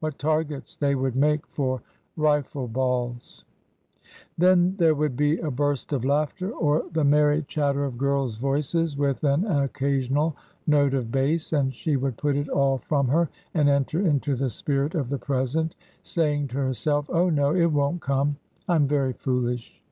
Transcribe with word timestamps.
what 0.00 0.18
targets 0.18 0.76
they 0.76 0.94
would 0.94 1.16
make 1.16 1.46
for 1.46 1.80
rifle 2.18 2.68
balls 2.68 3.44
1 4.36 4.36
Then 4.36 4.76
there 4.76 4.94
would 4.94 5.16
be 5.16 5.38
a 5.38 5.50
burst 5.50 5.94
of 5.94 6.04
laughter 6.04 6.50
or 6.52 6.84
the 6.92 7.02
merry 7.02 7.40
chatter 7.44 7.86
of 7.86 7.96
girls' 7.96 8.34
voices, 8.34 8.98
with 8.98 9.24
an 9.24 9.46
occasional 9.46 10.36
note 10.66 10.92
of 10.92 11.10
bass, 11.10 11.54
and 11.54 11.74
she 11.74 11.96
would 11.96 12.18
put 12.18 12.36
it 12.36 12.50
all 12.50 12.76
from 12.76 13.08
her 13.08 13.30
and 13.54 13.70
enter 13.70 14.06
into 14.06 14.36
the 14.36 14.50
spirit 14.50 14.94
of 14.94 15.08
the 15.08 15.16
present, 15.16 15.76
saying 16.02 16.48
to 16.48 16.58
herself:'' 16.58 17.08
Oh, 17.10 17.30
no, 17.30 17.54
it 17.54 17.64
won't 17.72 18.02
come! 18.02 18.36
I 18.68 18.74
'm 18.74 18.86
very 18.86 19.14
foolish 19.14 19.82